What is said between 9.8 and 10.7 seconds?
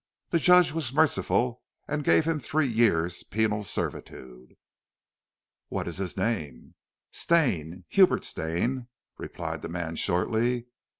shortly.